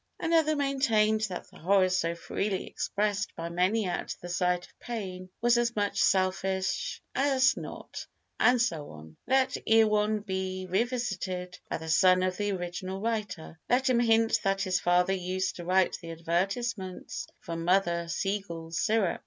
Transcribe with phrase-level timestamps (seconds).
[0.19, 5.29] Another maintained that the horror so freely expressed by many at the sight of pain
[5.41, 9.15] was as much selfish as not—and so on.
[9.27, 14.79] Let Erewhon be revisited by the son of the original writer—let him hint that his
[14.79, 19.19] father used to write the advertisements for Mother Seigel's Syrup.